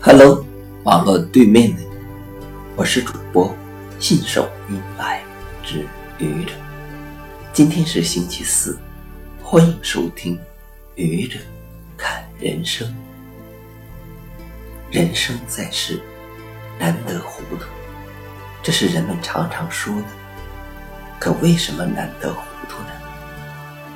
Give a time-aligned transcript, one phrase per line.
[0.00, 0.44] Hello，
[0.84, 1.82] 网络对面的，
[2.76, 3.52] 我是主播
[3.98, 5.22] 信手拈来
[5.64, 5.84] 之
[6.18, 6.52] 愚者。
[7.52, 8.78] 今天是星期四，
[9.42, 10.38] 欢迎收听
[10.94, 11.38] 愚者
[11.96, 12.94] 看人生。
[14.90, 16.00] 人生在世，
[16.78, 17.64] 难得糊涂，
[18.62, 20.06] 这是人们常常说的。
[21.18, 22.90] 可为什么难得糊涂呢？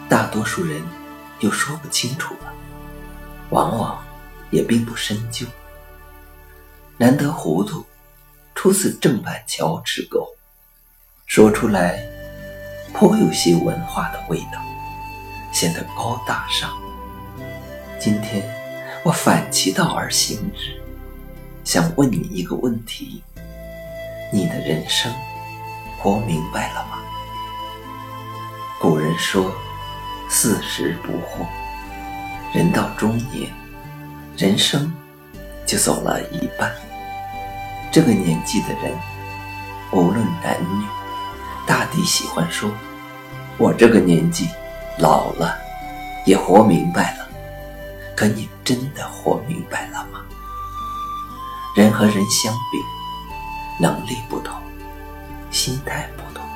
[0.09, 0.83] 大多数人
[1.39, 2.53] 又说不清楚了，
[3.51, 4.03] 往往
[4.51, 5.47] 也并不深究。
[7.01, 7.83] 难得糊涂，
[8.55, 10.37] 出自郑板桥之狗，
[11.25, 11.99] 说出来
[12.93, 14.61] 颇有些文化的味道，
[15.51, 16.71] 显得高大上。
[17.99, 18.45] 今天
[19.03, 20.79] 我反其道而行之，
[21.65, 23.23] 想问你一个问题：
[24.31, 25.11] 你的人生
[25.97, 26.99] 活明白了吗？
[28.79, 29.51] 古人说
[30.29, 31.47] ：“四十不惑，
[32.53, 33.51] 人到中年，
[34.37, 34.93] 人生
[35.65, 36.71] 就走了一半。”
[37.93, 38.97] 这个年纪的人，
[39.91, 40.87] 无论男女，
[41.67, 42.71] 大抵喜欢说
[43.59, 44.49] ：“我这个年纪
[44.99, 45.57] 老了，
[46.25, 47.29] 也活明白了。”
[48.17, 50.21] 可你真的活明白了吗？
[51.75, 54.55] 人和人相比，能力不同，
[55.51, 56.47] 心态不同，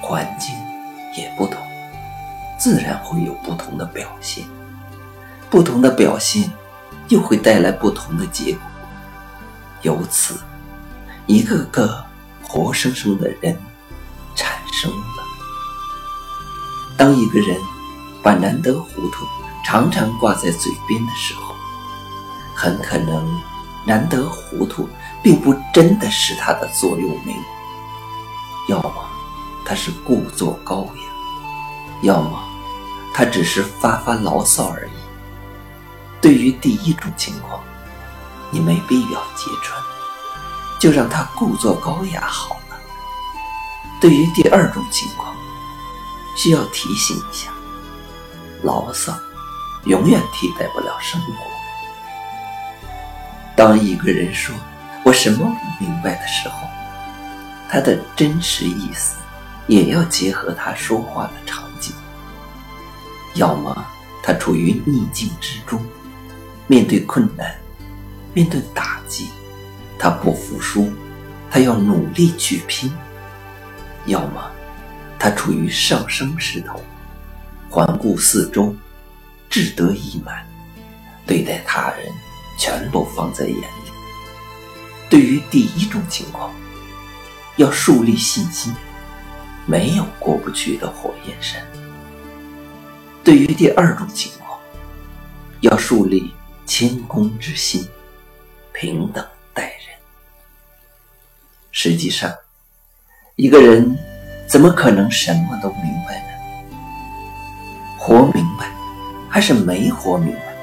[0.00, 0.54] 环境
[1.16, 1.56] 也不同，
[2.58, 4.44] 自然会有不同的表现。
[5.50, 6.48] 不同的表现，
[7.08, 8.60] 又会带来不同的结果。
[9.82, 10.40] 由此，
[11.26, 12.04] 一个个
[12.42, 13.58] 活生生的人
[14.34, 15.24] 产生了。
[16.96, 17.60] 当一个人
[18.22, 19.26] 把难得糊涂
[19.64, 21.54] 常常挂在嘴边的时候，
[22.54, 23.40] 很可能
[23.86, 24.88] 难得糊涂
[25.22, 27.36] 并不真的是他的座右铭。
[28.68, 28.94] 要么
[29.64, 31.02] 他是故作高雅，
[32.02, 32.38] 要么
[33.14, 34.90] 他只是发发牢骚而已。
[36.20, 37.60] 对于第一种情况，
[38.50, 39.82] 你没必要揭穿，
[40.84, 42.76] 就让他故作高雅好了。
[44.02, 45.34] 对于第二种情况，
[46.36, 47.50] 需要提醒一下：
[48.62, 49.18] 牢骚
[49.86, 51.32] 永远替代不了生活。
[53.56, 54.54] 当一个人说
[55.06, 56.68] “我什么不明白”的时候，
[57.70, 59.16] 他的真实意思
[59.66, 61.94] 也要结合他说话的场景。
[63.36, 63.74] 要么
[64.22, 65.82] 他处于逆境之中，
[66.66, 67.56] 面对困难。
[68.34, 69.30] 面对打击，
[69.98, 70.92] 他不服输，
[71.50, 72.90] 他要努力去拼；
[74.06, 74.50] 要么
[75.18, 76.80] 他处于上升势头，
[77.70, 78.74] 环顾四周，
[79.48, 80.46] 志得意满，
[81.26, 82.12] 对待他人
[82.58, 83.92] 全部放在眼里。
[85.08, 86.52] 对于第一种情况，
[87.56, 88.74] 要树立信心，
[89.64, 91.62] 没有过不去的火焰山；
[93.22, 94.58] 对于第二种情况，
[95.60, 96.34] 要树立
[96.66, 97.86] 谦恭之心。
[98.72, 99.96] 平等待人。
[101.70, 102.32] 实际上，
[103.36, 103.96] 一个人
[104.46, 106.78] 怎么可能什么都明白呢？
[107.98, 108.70] 活明白，
[109.28, 110.54] 还是没活明白，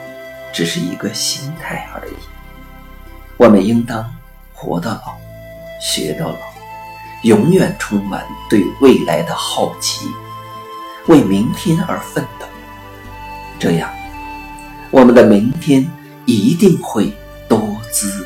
[0.53, 2.13] 只是一个心态而已。
[3.38, 4.13] 我们应当
[4.53, 5.18] 活到老，
[5.81, 6.38] 学到老，
[7.24, 10.07] 永远充满对未来的好奇，
[11.07, 12.46] 为明天而奋斗。
[13.59, 13.90] 这样，
[14.91, 15.90] 我们的明天
[16.25, 17.12] 一定会
[17.50, 17.59] 多。
[17.91, 18.25] 姿